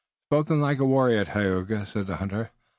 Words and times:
"Spoken 0.31 0.59
like 0.61 0.79
a 0.79 0.83
warrior, 0.85 1.25
Tayoga," 1.25 1.85
said 1.85 2.07
the 2.07 2.15
hunter. 2.15 2.49